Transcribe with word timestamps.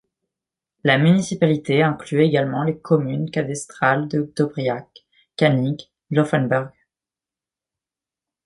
La 0.83 0.97
municipalité 0.97 1.83
inclut 1.83 2.23
également 2.23 2.63
les 2.63 2.75
communes 2.75 3.29
cadastrales 3.29 4.07
de 4.07 4.33
Döbriach, 4.35 4.89
Kaning, 5.35 5.77
Laufenberg, 6.09 6.71
St. 6.73 6.79